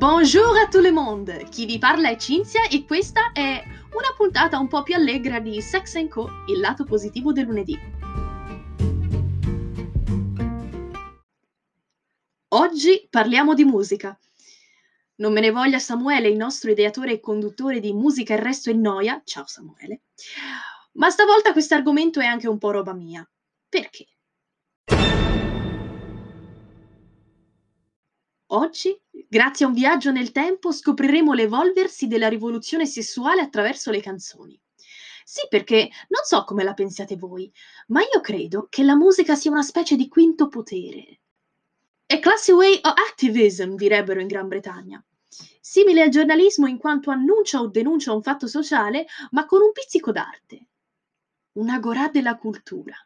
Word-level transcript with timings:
Bonjour 0.00 0.56
a 0.56 0.66
tout 0.66 0.80
le 0.80 0.92
monde! 0.92 1.46
Chi 1.50 1.66
vi 1.66 1.76
parla 1.76 2.08
è 2.08 2.16
Cinzia 2.16 2.66
e 2.70 2.86
questa 2.86 3.32
è 3.34 3.62
una 3.92 4.14
puntata 4.16 4.58
un 4.58 4.66
po' 4.66 4.82
più 4.82 4.94
allegra 4.94 5.40
di 5.40 5.60
Sex 5.60 6.08
Co, 6.08 6.26
il 6.46 6.58
lato 6.58 6.84
positivo 6.84 7.32
del 7.32 7.44
lunedì. 7.44 7.78
Oggi 12.48 13.06
parliamo 13.10 13.52
di 13.52 13.64
musica. 13.64 14.18
Non 15.16 15.34
me 15.34 15.40
ne 15.40 15.50
voglia 15.50 15.78
Samuele, 15.78 16.28
il 16.28 16.36
nostro 16.38 16.70
ideatore 16.70 17.12
e 17.12 17.20
conduttore 17.20 17.78
di 17.78 17.92
Musica 17.92 18.32
Il 18.32 18.40
Resto 18.40 18.70
è 18.70 18.72
Noia. 18.72 19.20
Ciao 19.22 19.46
Samuele. 19.46 20.04
Ma 20.92 21.10
stavolta 21.10 21.52
questo 21.52 21.74
argomento 21.74 22.20
è 22.20 22.24
anche 22.24 22.48
un 22.48 22.56
po' 22.56 22.70
roba 22.70 22.94
mia. 22.94 23.30
Perché? 23.68 24.06
Oggi, 28.52 29.00
grazie 29.30 29.64
a 29.64 29.68
un 29.68 29.74
viaggio 29.74 30.10
nel 30.10 30.32
tempo, 30.32 30.72
scopriremo 30.72 31.32
l'evolversi 31.32 32.08
della 32.08 32.26
rivoluzione 32.26 32.84
sessuale 32.84 33.40
attraverso 33.40 33.92
le 33.92 34.00
canzoni. 34.00 34.60
Sì, 35.24 35.46
perché 35.48 35.88
non 36.08 36.24
so 36.24 36.42
come 36.42 36.64
la 36.64 36.74
pensiate 36.74 37.14
voi, 37.14 37.48
ma 37.88 38.00
io 38.00 38.20
credo 38.20 38.66
che 38.68 38.82
la 38.82 38.96
musica 38.96 39.36
sia 39.36 39.52
una 39.52 39.62
specie 39.62 39.94
di 39.94 40.08
quinto 40.08 40.48
potere. 40.48 41.20
A 42.06 42.18
classy 42.18 42.50
way 42.50 42.80
of 42.82 42.92
activism, 43.08 43.76
direbbero 43.76 44.20
in 44.20 44.26
Gran 44.26 44.48
Bretagna. 44.48 45.04
Simile 45.60 46.02
al 46.02 46.08
giornalismo 46.08 46.66
in 46.66 46.78
quanto 46.78 47.12
annuncia 47.12 47.60
o 47.60 47.68
denuncia 47.68 48.12
un 48.12 48.22
fatto 48.22 48.48
sociale, 48.48 49.06
ma 49.30 49.46
con 49.46 49.62
un 49.62 49.70
pizzico 49.70 50.10
d'arte. 50.10 50.66
Una 51.52 51.78
gorà 51.78 52.08
della 52.08 52.36
cultura. 52.36 52.96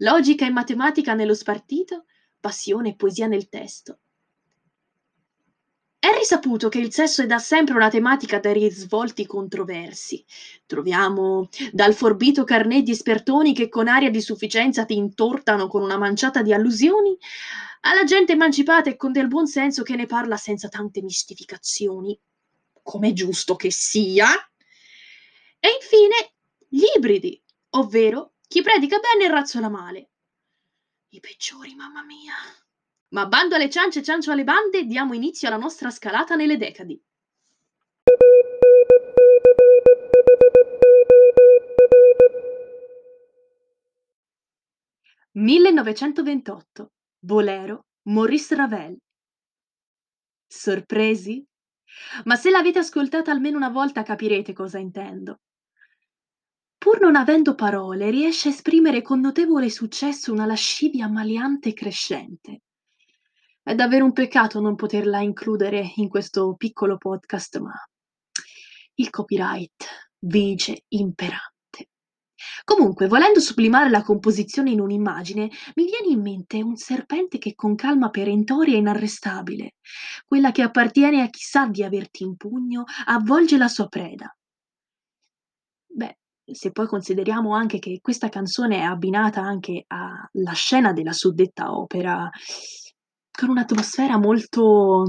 Logica 0.00 0.44
e 0.44 0.50
matematica 0.50 1.14
nello 1.14 1.34
spartito, 1.34 2.04
passione 2.38 2.90
e 2.90 2.94
poesia 2.96 3.26
nel 3.26 3.48
testo 3.48 4.00
è 6.06 6.16
risaputo 6.16 6.68
che 6.68 6.78
il 6.78 6.92
sesso 6.92 7.22
è 7.22 7.26
da 7.26 7.38
sempre 7.38 7.74
una 7.74 7.90
tematica 7.90 8.38
dai 8.38 8.52
risvolti 8.52 9.26
controversi. 9.26 10.24
Troviamo 10.64 11.48
dal 11.72 11.94
forbito 11.94 12.44
carnet 12.44 12.84
di 12.84 12.92
espertoni 12.92 13.52
che 13.52 13.68
con 13.68 13.88
aria 13.88 14.10
di 14.10 14.20
sufficienza 14.20 14.84
ti 14.84 14.96
intortano 14.96 15.66
con 15.66 15.82
una 15.82 15.98
manciata 15.98 16.42
di 16.42 16.52
allusioni, 16.52 17.16
alla 17.80 18.04
gente 18.04 18.32
emancipata 18.32 18.88
e 18.88 18.96
con 18.96 19.10
del 19.10 19.26
buon 19.26 19.48
senso 19.48 19.82
che 19.82 19.96
ne 19.96 20.06
parla 20.06 20.36
senza 20.36 20.68
tante 20.68 21.02
mistificazioni, 21.02 22.16
come 22.82 23.08
è 23.08 23.12
giusto 23.12 23.56
che 23.56 23.72
sia. 23.72 24.28
E 25.58 25.68
infine 25.68 26.34
gli 26.68 26.84
ibridi, 26.96 27.42
ovvero 27.70 28.34
chi 28.46 28.62
predica 28.62 28.98
bene 28.98 29.24
e 29.24 29.34
razzola 29.34 29.68
male. 29.68 30.10
I 31.08 31.18
peggiori, 31.18 31.74
mamma 31.74 32.04
mia. 32.04 32.34
Ma 33.08 33.26
bando 33.26 33.54
alle 33.54 33.70
ciance 33.70 34.00
e 34.00 34.02
ciancio 34.02 34.32
alle 34.32 34.42
bande, 34.42 34.84
diamo 34.84 35.14
inizio 35.14 35.46
alla 35.46 35.56
nostra 35.56 35.90
scalata 35.90 36.34
nelle 36.34 36.56
decadi. 36.56 37.00
«1928. 45.34 46.86
Bolero, 47.18 47.86
Maurice 48.08 48.54
Ravel». 48.54 48.96
Sorpresi? 50.46 51.44
Ma 52.24 52.36
se 52.36 52.50
l'avete 52.50 52.78
ascoltata 52.78 53.30
almeno 53.30 53.56
una 53.56 53.68
volta 53.68 54.02
capirete 54.02 54.52
cosa 54.52 54.78
intendo. 54.78 55.40
Pur 56.76 57.00
non 57.00 57.16
avendo 57.16 57.54
parole, 57.54 58.10
riesce 58.10 58.48
a 58.48 58.52
esprimere 58.52 59.02
con 59.02 59.20
notevole 59.20 59.70
successo 59.70 60.32
una 60.32 60.46
lascivia 60.46 61.08
maleante 61.08 61.72
crescente. 61.72 62.62
È 63.66 63.74
davvero 63.74 64.04
un 64.04 64.12
peccato 64.12 64.60
non 64.60 64.76
poterla 64.76 65.18
includere 65.18 65.94
in 65.96 66.08
questo 66.08 66.54
piccolo 66.54 66.98
podcast, 66.98 67.58
ma 67.58 67.72
il 68.94 69.10
copyright 69.10 70.12
vige 70.20 70.84
imperante. 70.90 71.88
Comunque, 72.62 73.08
volendo 73.08 73.40
sublimare 73.40 73.90
la 73.90 74.04
composizione 74.04 74.70
in 74.70 74.78
un'immagine, 74.78 75.50
mi 75.74 75.84
viene 75.84 76.12
in 76.12 76.20
mente 76.20 76.62
un 76.62 76.76
serpente 76.76 77.38
che 77.38 77.56
con 77.56 77.74
calma 77.74 78.08
perentoria 78.08 78.76
e 78.76 78.78
inarrestabile, 78.78 79.74
quella 80.24 80.52
che 80.52 80.62
appartiene 80.62 81.22
a 81.22 81.28
chi 81.28 81.42
sa 81.42 81.66
di 81.66 81.82
averti 81.82 82.22
in 82.22 82.36
pugno, 82.36 82.84
avvolge 83.06 83.56
la 83.56 83.66
sua 83.66 83.88
preda. 83.88 84.32
Beh, 85.88 86.18
se 86.44 86.70
poi 86.70 86.86
consideriamo 86.86 87.52
anche 87.52 87.80
che 87.80 87.98
questa 88.00 88.28
canzone 88.28 88.76
è 88.76 88.82
abbinata 88.82 89.40
anche 89.40 89.86
alla 89.88 90.52
scena 90.52 90.92
della 90.92 91.12
suddetta 91.12 91.76
opera, 91.76 92.30
con 93.36 93.50
un'atmosfera 93.50 94.18
molto 94.18 95.04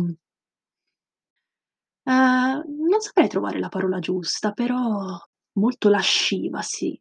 ehm, 2.05 2.63
non 2.89 3.01
saprei 3.01 3.27
trovare 3.27 3.59
la 3.59 3.69
parola 3.69 3.99
giusta, 3.99 4.51
però 4.51 5.17
molto 5.53 5.89
lasciva, 5.89 6.61
sì. 6.61 6.99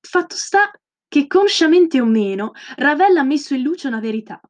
Fatto 0.00 0.36
sta 0.36 0.70
che 1.08 1.26
consciamente 1.26 2.00
o 2.00 2.04
meno, 2.04 2.52
Ravel 2.76 3.16
ha 3.16 3.22
messo 3.22 3.54
in 3.54 3.62
luce 3.62 3.88
una 3.88 4.00
verità. 4.00 4.40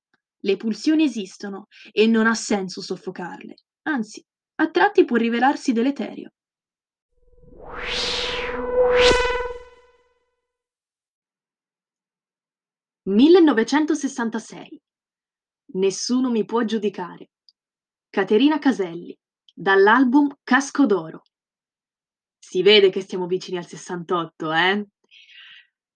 Le 0.45 0.57
pulsioni 0.57 1.05
esistono 1.05 1.67
e 1.91 2.07
non 2.07 2.27
ha 2.27 2.35
senso 2.35 2.81
soffocarle. 2.83 3.55
Anzi, 3.83 4.25
a 4.57 4.69
tratti 4.71 5.05
può 5.05 5.17
rivelarsi 5.17 5.73
deleterio. 5.73 6.31
1966 13.07 14.79
Nessuno 15.75 16.31
mi 16.31 16.45
può 16.45 16.65
giudicare. 16.65 17.31
Caterina 18.11 18.59
Caselli, 18.59 19.17
dall'album 19.55 20.29
Casco 20.43 20.85
d'Oro. 20.85 21.23
Si 22.39 22.63
vede 22.63 22.91
che 22.91 23.01
stiamo 23.01 23.27
vicini 23.27 23.57
al 23.57 23.67
68, 23.67 24.53
eh? 24.53 24.87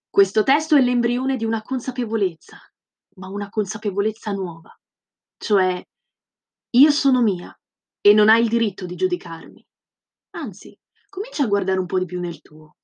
Questo 0.09 0.41
testo 0.41 0.75
è 0.75 0.81
l'embrione 0.81 1.35
di 1.35 1.45
una 1.45 1.61
consapevolezza, 1.61 2.57
ma 3.15 3.27
una 3.27 3.49
consapevolezza 3.49 4.31
nuova. 4.31 4.75
Cioè, 5.37 5.85
io 6.71 6.91
sono 6.91 7.21
mia 7.21 7.55
e 8.01 8.13
non 8.13 8.29
hai 8.29 8.41
il 8.41 8.49
diritto 8.49 8.87
di 8.87 8.95
giudicarmi. 8.95 9.63
Anzi, 10.31 10.75
comincia 11.07 11.43
a 11.43 11.47
guardare 11.47 11.79
un 11.79 11.85
po' 11.85 11.99
di 11.99 12.05
più 12.05 12.19
nel 12.19 12.41
tuo. 12.41 12.77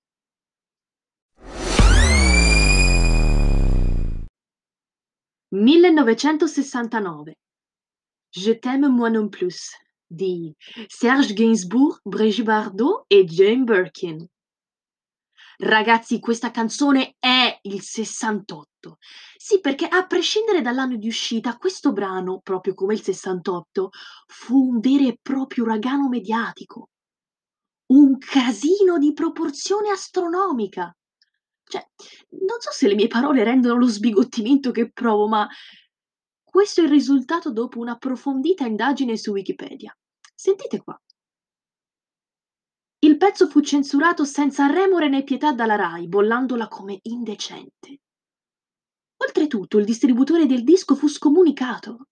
1969 5.63 7.33
Je 8.35 8.51
t'aime 8.51 8.89
moi 8.89 9.09
non 9.09 9.29
plus 9.29 9.71
di 10.05 10.53
Serge 10.89 11.33
Gainsbourg, 11.33 12.01
Brigitte 12.03 12.43
Bardot 12.43 13.05
e 13.07 13.23
Jane 13.23 13.63
Birkin. 13.63 14.27
Ragazzi, 15.59 16.19
questa 16.19 16.51
canzone 16.51 17.15
è 17.17 17.59
il 17.61 17.81
68. 17.81 18.97
Sì, 19.37 19.61
perché 19.61 19.87
a 19.87 20.05
prescindere 20.05 20.61
dall'anno 20.61 20.97
di 20.97 21.07
uscita, 21.07 21.55
questo 21.57 21.93
brano, 21.93 22.41
proprio 22.41 22.73
come 22.73 22.95
il 22.95 23.01
68, 23.01 23.89
fu 24.27 24.71
un 24.71 24.79
vero 24.81 25.07
e 25.07 25.17
proprio 25.21 25.63
uragano 25.63 26.09
mediatico. 26.09 26.89
Un 27.93 28.17
casino 28.17 28.97
di 28.97 29.13
proporzione 29.13 29.91
astronomica. 29.91 30.93
Cioè, 31.73 31.89
non 32.45 32.59
so 32.59 32.71
se 32.71 32.87
le 32.87 32.93
mie 32.93 33.07
parole 33.07 33.43
rendono 33.43 33.79
lo 33.79 33.87
sbigottimento 33.87 34.69
che 34.69 34.91
provo, 34.91 35.27
ma 35.27 35.49
questo 36.43 36.81
è 36.81 36.83
il 36.83 36.91
risultato 36.91 37.51
dopo 37.51 37.79
un'approfondita 37.79 38.63
indagine 38.63 39.17
su 39.17 39.31
Wikipedia. 39.31 39.91
Sentite 40.35 40.83
qua. 40.83 40.95
Il 42.99 43.17
pezzo 43.17 43.47
fu 43.47 43.61
censurato 43.61 44.23
senza 44.23 44.67
remore 44.67 45.09
né 45.09 45.23
pietà 45.23 45.51
dalla 45.51 45.75
RAI, 45.75 46.07
bollandola 46.07 46.67
come 46.67 46.99
indecente. 47.01 48.01
Oltretutto, 49.17 49.79
il 49.79 49.85
distributore 49.85 50.45
del 50.45 50.63
disco 50.63 50.93
fu 50.93 51.07
scomunicato. 51.07 52.09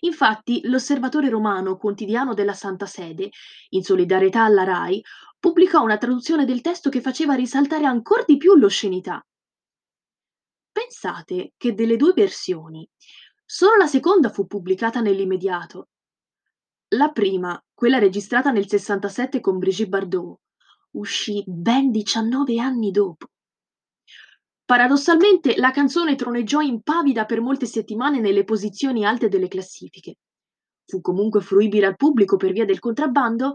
Infatti, 0.00 0.60
l'Osservatore 0.64 1.28
Romano, 1.28 1.76
quotidiano 1.76 2.34
della 2.34 2.54
Santa 2.54 2.86
Sede, 2.86 3.30
in 3.70 3.82
solidarietà 3.82 4.44
alla 4.44 4.64
RAI, 4.64 5.02
pubblicò 5.38 5.82
una 5.82 5.96
traduzione 5.96 6.44
del 6.44 6.60
testo 6.60 6.90
che 6.90 7.00
faceva 7.00 7.34
risaltare 7.34 7.86
ancor 7.86 8.24
di 8.24 8.36
più 8.36 8.54
l'oscenità. 8.56 9.24
Pensate 10.72 11.52
che 11.56 11.74
delle 11.74 11.96
due 11.96 12.12
versioni, 12.12 12.88
solo 13.44 13.76
la 13.76 13.86
seconda 13.86 14.28
fu 14.28 14.46
pubblicata 14.46 15.00
nell'immediato. 15.00 15.88
La 16.94 17.10
prima, 17.10 17.60
quella 17.72 17.98
registrata 17.98 18.50
nel 18.50 18.68
67 18.68 19.40
con 19.40 19.58
Brigitte 19.58 19.88
Bardot, 19.88 20.40
uscì 20.92 21.42
ben 21.46 21.90
19 21.90 22.58
anni 22.60 22.90
dopo. 22.90 23.28
Paradossalmente, 24.70 25.56
la 25.56 25.72
canzone 25.72 26.14
troneggiò 26.14 26.60
impavida 26.60 27.24
per 27.24 27.40
molte 27.40 27.66
settimane 27.66 28.20
nelle 28.20 28.44
posizioni 28.44 29.04
alte 29.04 29.26
delle 29.26 29.48
classifiche. 29.48 30.18
Fu 30.86 31.00
comunque 31.00 31.40
fruibile 31.40 31.86
al 31.86 31.96
pubblico 31.96 32.36
per 32.36 32.52
via 32.52 32.64
del 32.64 32.78
contrabbando 32.78 33.54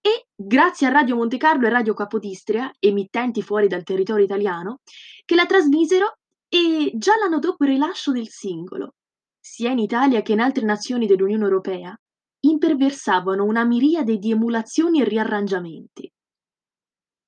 e 0.00 0.28
grazie 0.34 0.86
a 0.86 0.90
Radio 0.90 1.16
Montecarlo 1.16 1.66
e 1.66 1.70
Radio 1.70 1.92
Capodistria, 1.92 2.72
emittenti 2.78 3.42
fuori 3.42 3.68
dal 3.68 3.82
territorio 3.82 4.24
italiano, 4.24 4.78
che 5.26 5.34
la 5.34 5.44
trasmisero 5.44 6.16
e 6.48 6.92
già 6.94 7.12
l'anno 7.18 7.40
dopo 7.40 7.64
il 7.64 7.72
rilascio 7.72 8.12
del 8.12 8.30
singolo, 8.30 8.94
sia 9.38 9.68
in 9.68 9.80
Italia 9.80 10.22
che 10.22 10.32
in 10.32 10.40
altre 10.40 10.64
nazioni 10.64 11.06
dell'Unione 11.06 11.44
Europea, 11.44 11.94
imperversavano 12.40 13.44
una 13.44 13.66
miriade 13.66 14.16
di 14.16 14.30
emulazioni 14.30 15.02
e 15.02 15.04
riarrangiamenti. 15.04 16.10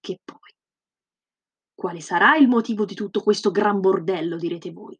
Che 0.00 0.20
poi, 0.24 0.54
quale 1.76 2.00
sarà 2.00 2.36
il 2.36 2.48
motivo 2.48 2.84
di 2.84 2.94
tutto 2.94 3.20
questo 3.20 3.50
gran 3.52 3.78
bordello, 3.80 4.36
direte 4.36 4.72
voi? 4.72 4.98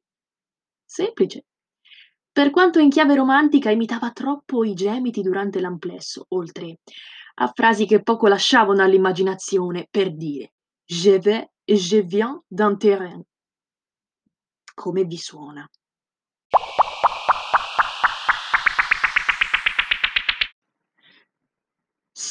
Semplice. 0.84 1.46
Per 2.30 2.50
quanto 2.50 2.78
in 2.78 2.90
chiave 2.90 3.14
romantica 3.14 3.70
imitava 3.70 4.12
troppo 4.12 4.62
i 4.62 4.74
gemiti 4.74 5.22
durante 5.22 5.58
l'amplesso, 5.58 6.26
oltre 6.28 6.80
a 7.38 7.50
frasi 7.52 7.86
che 7.86 8.02
poco 8.02 8.28
lasciavano 8.28 8.82
all'immaginazione, 8.82 9.88
per 9.90 10.14
dire 10.14 10.52
Je 10.84 11.18
vais 11.18 11.48
et 11.64 11.76
je 11.76 12.02
viens 12.02 12.40
d'un 12.46 12.76
terrain. 12.76 13.22
Come 14.74 15.04
vi 15.04 15.16
suona? 15.16 15.68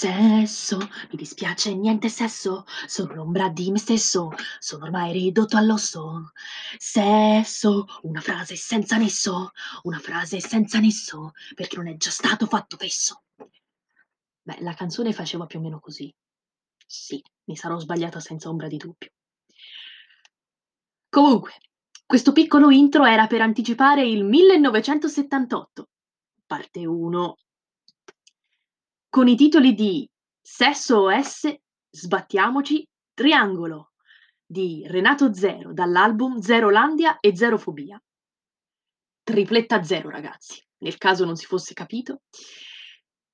Sesso, 0.06 0.78
mi 0.78 1.18
dispiace 1.18 1.74
niente 1.74 2.10
sesso, 2.10 2.66
sono 2.86 3.16
l'ombra 3.16 3.50
di 3.50 3.72
me 3.72 3.80
stesso, 3.80 4.30
sono 4.60 4.84
ormai 4.84 5.12
ridotto 5.12 5.57
all'osso. 5.57 6.31
Sesso, 6.78 7.88
una 8.04 8.22
frase 8.22 8.56
senza 8.56 8.98
nesso, 8.98 9.50
una 9.81 9.98
frase 9.98 10.40
senza 10.40 10.78
nesso, 10.78 11.31
perché 11.56 11.78
non 11.78 11.88
è 11.88 11.98
già 11.98 12.12
stato 12.12 12.46
fatto 12.46 12.78
fesso. 12.78 13.24
Beh, 14.44 14.57
la 14.60 14.75
canzone 14.75 15.12
faceva 15.12 15.48
più 15.48 15.57
o 15.57 15.63
meno 15.63 15.80
così. 15.80 16.13
Sì, 16.86 17.19
mi 17.46 17.56
sarò 17.56 17.80
sbagliata 17.80 18.19
senza 18.19 18.48
ombra 18.50 18.68
di 18.68 18.78
dubbio. 18.78 19.10
Comunque, 21.10 21.54
questo 22.06 22.31
piccolo 22.31 22.69
intro 22.69 23.06
era 23.06 23.25
per 23.25 23.42
anticipare 23.42 24.06
il 24.06 24.24
1978, 24.24 25.90
parte 26.46 26.86
1 26.86 27.38
con 29.15 29.29
i 29.29 29.38
titoli 29.38 29.73
di 29.73 30.06
Sesso 30.41 31.03
OS, 31.03 31.47
Sbattiamoci, 31.89 32.85
Triangolo 33.13 33.94
di 34.45 34.83
Renato 34.88 35.33
Zero 35.33 35.71
dall'album 35.71 36.41
Zerolandia 36.41 37.21
e 37.21 37.33
Zerofobia. 37.33 37.97
Tripletta 39.23 39.81
zero, 39.83 40.09
ragazzi, 40.09 40.62
nel 40.79 40.97
caso 40.97 41.23
non 41.23 41.38
si 41.38 41.45
fosse 41.45 41.73
capito. 41.73 42.23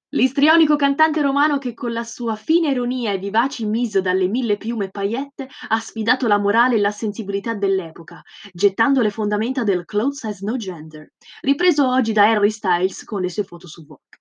L'istrionico 0.10 0.75
cantante 0.75 1.24
romano 1.24 1.57
che 1.57 1.74
con 1.74 1.94
la 1.94 2.04
sua 2.04 2.36
fine 2.36 2.69
ironia 2.69 3.13
e 3.13 3.18
vivaci 3.18 3.66
mise 3.66 4.01
dalle 4.01 4.27
mille 4.27 4.57
piume 4.57 4.92
paillette 4.92 5.50
ha 5.69 5.80
sfidato 5.80 6.27
la 6.27 6.38
morale 6.38 6.75
e 6.75 6.80
la 6.80 6.92
sensibilità 6.92 7.56
dell'epoca, 7.56 8.22
gettando 8.54 9.01
le 9.01 9.10
fondamenta 9.10 9.63
del 9.63 9.86
Clothes 9.86 10.25
Has 10.25 10.42
No 10.42 10.57
Gender, 10.57 11.12
ripreso 11.42 11.89
oggi 11.89 12.13
da 12.13 12.30
Harry 12.30 12.51
Styles 12.51 13.04
con 13.04 13.24
le 13.24 13.30
sue 13.30 13.44
foto 13.44 13.66
su 13.66 13.84
Vogue 13.84 14.21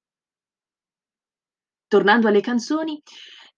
tornando 1.90 2.28
alle 2.28 2.40
canzoni, 2.40 3.02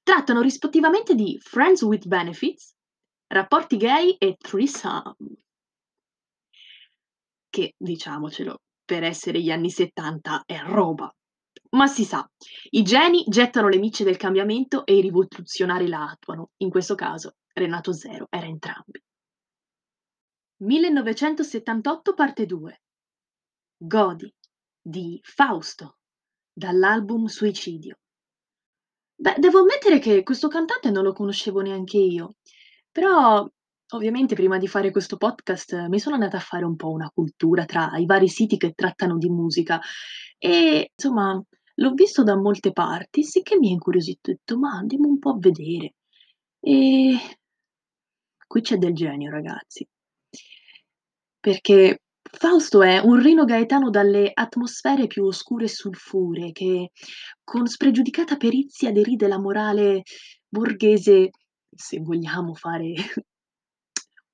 trattano 0.02 0.40
rispettivamente 0.40 1.14
di 1.14 1.38
Friends 1.38 1.82
with 1.82 2.06
Benefits, 2.06 2.75
rapporti 3.26 3.76
gay 3.76 4.17
e 4.19 4.37
threesome. 4.38 5.14
Che, 7.50 7.75
diciamocelo, 7.76 8.62
per 8.87 9.02
essere 9.02 9.38
gli 9.43 9.50
anni 9.50 9.69
70 9.69 10.44
è 10.46 10.58
roba. 10.61 11.14
Ma 11.73 11.87
si 11.87 12.05
sa, 12.06 12.26
i 12.70 12.82
geni 12.82 13.23
gettano 13.29 13.69
le 13.69 13.79
micce 13.79 14.02
del 14.02 14.17
cambiamento 14.17 14.87
e 14.87 14.96
i 14.96 15.02
rivoluzionari 15.02 15.87
la 15.87 16.08
attuano. 16.08 16.52
In 16.58 16.70
questo 16.70 16.94
caso, 16.94 17.34
Renato 17.52 17.93
Zero 17.93 18.29
era 18.31 18.46
entrambi. 18.46 18.99
1978 20.62 22.14
parte 22.14 22.46
2 22.46 22.82
Godi 23.76 24.32
di 24.81 25.20
Fausto 25.23 25.99
dall'album 26.50 27.26
Suicidio 27.26 27.99
Beh, 29.22 29.36
devo 29.38 29.60
ammettere 29.60 30.00
che 30.00 30.24
questo 30.24 30.48
cantante 30.48 30.90
non 30.90 31.04
lo 31.04 31.12
conoscevo 31.12 31.60
neanche 31.60 31.96
io, 31.96 32.34
però 32.90 33.48
ovviamente 33.92 34.34
prima 34.34 34.58
di 34.58 34.66
fare 34.66 34.90
questo 34.90 35.16
podcast 35.16 35.86
mi 35.86 36.00
sono 36.00 36.16
andata 36.16 36.38
a 36.38 36.40
fare 36.40 36.64
un 36.64 36.74
po' 36.74 36.90
una 36.90 37.08
cultura 37.08 37.64
tra 37.64 37.92
i 37.98 38.04
vari 38.04 38.26
siti 38.26 38.56
che 38.56 38.72
trattano 38.72 39.19
di 39.19 39.28
musica 39.28 39.80
e 40.38 40.90
insomma 40.92 41.40
l'ho 41.74 41.90
visto 41.92 42.24
da 42.24 42.36
molte 42.36 42.72
parti, 42.72 43.22
sicché 43.22 43.56
mi 43.58 43.69
ha 43.69 43.72
incuriosito, 43.72 44.30
ho 44.30 44.32
detto 44.34 44.58
ma 44.58 44.70
andiamo 44.72 45.06
un 45.06 45.19
po' 45.20 45.30
a 45.30 45.38
vedere. 45.38 45.94
E 46.58 47.16
qui 48.48 48.60
c'è 48.60 48.76
del 48.76 48.92
genio, 48.92 49.30
ragazzi. 49.30 49.86
Perché 51.38 52.00
Fausto 52.34 52.82
è 52.82 52.99
un 52.99 53.20
Rino 53.20 53.44
Gaetano 53.44 53.90
dalle 53.90 54.31
atmosfere 54.32 55.06
più 55.06 55.25
oscure 55.25 55.67
e 55.67 55.69
sulfuree 55.69 56.50
che, 56.52 56.90
con 57.44 57.67
spregiudicata 57.67 58.37
perizia, 58.37 58.90
deride 58.90 59.29
la 59.29 59.38
morale 59.38 60.02
borghese, 60.49 61.31
se 61.70 62.00
vogliamo 62.00 62.55
fare 62.55 62.94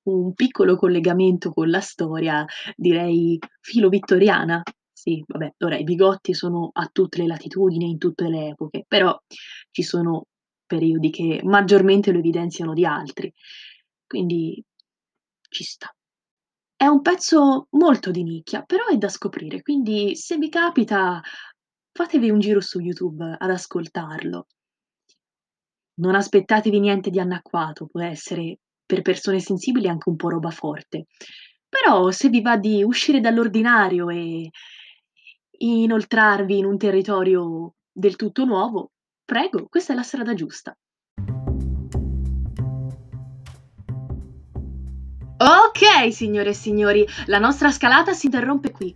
un 0.03 0.33
piccolo 0.33 0.75
collegamento 0.77 1.51
con 1.51 1.69
la 1.69 1.81
storia, 1.81 2.45
direi 2.75 3.37
filo-vittoriana. 3.59 4.63
Sì, 4.91 5.23
vabbè, 5.27 5.53
ora 5.59 5.77
i 5.77 5.83
bigotti 5.83 6.33
sono 6.33 6.69
a 6.73 6.89
tutte 6.91 7.19
le 7.19 7.27
latitudini, 7.27 7.89
in 7.91 7.97
tutte 7.97 8.27
le 8.29 8.47
epoche, 8.49 8.85
però 8.87 9.17
ci 9.71 9.83
sono 9.83 10.25
periodi 10.65 11.09
che 11.09 11.41
maggiormente 11.43 12.11
lo 12.11 12.19
evidenziano 12.19 12.73
di 12.73 12.85
altri, 12.85 13.31
quindi 14.07 14.61
ci 15.49 15.63
sta. 15.63 15.93
È 16.81 16.87
un 16.87 17.01
pezzo 17.01 17.67
molto 17.71 18.09
di 18.09 18.23
nicchia, 18.23 18.61
però 18.61 18.85
è 18.87 18.95
da 18.95 19.09
scoprire, 19.09 19.61
quindi 19.61 20.15
se 20.15 20.37
vi 20.37 20.47
capita 20.47 21.21
fatevi 21.91 22.29
un 22.29 22.39
giro 22.39 22.61
su 22.61 22.79
YouTube 22.79 23.35
ad 23.37 23.49
ascoltarlo. 23.49 24.47
Non 25.95 26.15
aspettatevi 26.15 26.79
niente 26.79 27.09
di 27.09 27.19
anacquato, 27.19 27.87
può 27.87 28.01
essere 28.01 28.59
per 28.85 29.01
persone 29.01 29.41
sensibili 29.41 29.89
anche 29.89 30.07
un 30.07 30.15
po' 30.15 30.29
roba 30.29 30.51
forte. 30.51 31.07
Però 31.67 32.11
se 32.11 32.29
vi 32.29 32.41
va 32.41 32.55
di 32.55 32.81
uscire 32.81 33.19
dall'ordinario 33.19 34.09
e 34.09 34.49
inoltrarvi 35.57 36.59
in 36.59 36.65
un 36.65 36.77
territorio 36.77 37.73
del 37.91 38.15
tutto 38.15 38.45
nuovo, 38.45 38.91
prego, 39.25 39.67
questa 39.67 39.91
è 39.91 39.97
la 39.97 40.03
strada 40.03 40.33
giusta. 40.33 40.73
Ok, 45.41 46.11
signore 46.11 46.49
e 46.49 46.53
signori, 46.53 47.07
la 47.27 47.39
nostra 47.39 47.71
scalata 47.71 48.11
si 48.11 48.25
interrompe 48.25 48.71
qui. 48.71 48.93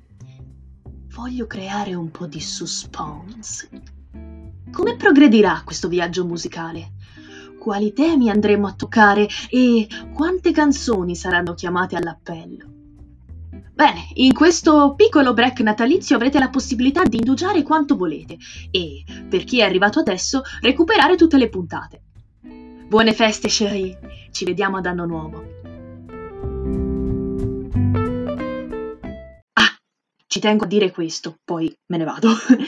Voglio 1.15 1.47
creare 1.47 1.93
un 1.93 2.11
po' 2.11 2.25
di 2.25 2.41
suspense. 2.41 3.69
Come 4.69 4.97
progredirà 4.97 5.61
questo 5.63 5.87
viaggio 5.87 6.25
musicale? 6.25 6.95
Quali 7.57 7.93
temi 7.93 8.29
andremo 8.29 8.67
a 8.67 8.73
toccare 8.73 9.25
e 9.49 9.87
quante 10.13 10.51
canzoni 10.51 11.15
saranno 11.15 11.53
chiamate 11.53 11.95
all'appello? 11.95 12.65
Bene, 13.73 14.09
in 14.15 14.33
questo 14.33 14.95
piccolo 14.97 15.33
break 15.33 15.61
natalizio 15.61 16.17
avrete 16.17 16.39
la 16.39 16.49
possibilità 16.49 17.03
di 17.03 17.19
indugiare 17.19 17.63
quanto 17.63 17.95
volete 17.95 18.37
e, 18.69 19.05
per 19.29 19.45
chi 19.45 19.61
è 19.61 19.63
arrivato 19.63 19.99
adesso, 19.99 20.41
recuperare 20.59 21.15
tutte 21.15 21.37
le 21.37 21.47
puntate. 21.47 22.01
Buone 22.85 23.13
feste, 23.13 23.47
chérie! 23.47 24.27
Ci 24.29 24.43
vediamo 24.43 24.75
ad 24.75 24.87
anno 24.87 25.05
nuovo! 25.05 25.62
Ci 30.33 30.39
tengo 30.39 30.63
a 30.63 30.67
dire 30.67 30.89
questo, 30.89 31.37
poi 31.45 31.71
me 31.89 31.97
ne 31.97 32.05
vado. 32.05 32.29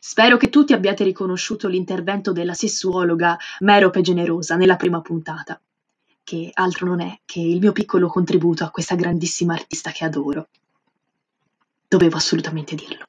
Spero 0.00 0.36
che 0.36 0.48
tutti 0.48 0.72
abbiate 0.72 1.04
riconosciuto 1.04 1.68
l'intervento 1.68 2.32
della 2.32 2.54
sessuologa 2.54 3.36
Merope 3.60 4.00
Generosa 4.00 4.56
nella 4.56 4.74
prima 4.74 5.00
puntata, 5.00 5.60
che 6.24 6.50
altro 6.52 6.88
non 6.88 7.00
è 7.00 7.20
che 7.24 7.38
il 7.38 7.60
mio 7.60 7.70
piccolo 7.70 8.08
contributo 8.08 8.64
a 8.64 8.70
questa 8.70 8.96
grandissima 8.96 9.54
artista 9.54 9.92
che 9.92 10.04
adoro. 10.04 10.48
Dovevo 11.86 12.16
assolutamente 12.16 12.74
dirlo. 12.74 13.04